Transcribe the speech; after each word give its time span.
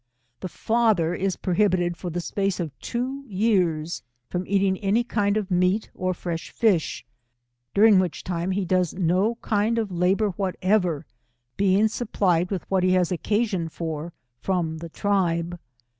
The 0.39 0.49
father 0.49 1.13
is 1.13 1.35
prohibited 1.35 1.95
for 1.95 2.09
the 2.09 2.21
space 2.21 2.59
of 2.59 2.71
two 2.79 3.23
years 3.27 4.01
from 4.29 4.47
eating 4.47 4.79
any 4.79 5.03
kind 5.03 5.37
of 5.37 5.51
meat, 5.51 5.91
or 5.93 6.11
fresh 6.15 6.49
fish, 6.49 7.05
during 7.75 7.99
which 7.99 8.23
time, 8.23 8.49
he 8.49 8.65
does 8.65 8.95
no 8.95 9.35
kind 9.43 9.77
of 9.77 9.91
labour 9.91 10.29
whatever, 10.29 11.05
being 11.55 11.87
supplied 11.87 12.47
witii 12.49 12.63
wiiat 12.71 12.81
he 12.83 12.91
has 12.93 13.11
occasion 13.11 13.69
for 13.69 14.11
from 14.39 14.79
the 14.79 14.89
tribe. 14.89 15.59